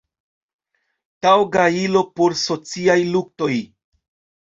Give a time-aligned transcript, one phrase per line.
[1.27, 3.55] taŭga ilo por sociaj luktoj".